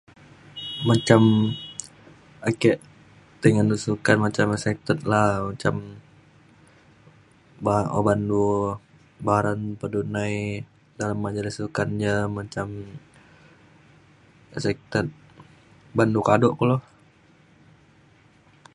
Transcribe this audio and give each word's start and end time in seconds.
macam 0.89 1.21
ake 2.49 2.71
ti 3.41 3.47
ngendu 3.55 3.75
sukan 3.85 4.17
macam 4.25 4.45
excited 4.55 4.99
la 5.11 5.25
macam 5.49 5.75
ba 7.65 7.77
oban 7.99 8.21
du 8.29 8.43
baran 9.27 9.59
pa 9.79 9.85
du 9.93 10.01
nai 10.13 10.35
dalem 10.97 11.17
majlis 11.23 11.55
sukan 11.59 11.89
ja 12.03 12.15
macam 12.39 12.67
excited 14.55 15.05
ban 15.97 16.09
du 16.15 16.19
kado 16.29 16.47
kulo 16.59 16.77